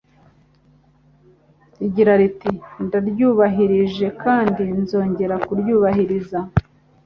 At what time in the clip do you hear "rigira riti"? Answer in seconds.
1.77-2.49